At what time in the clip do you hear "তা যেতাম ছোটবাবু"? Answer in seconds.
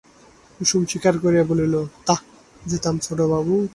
2.05-3.55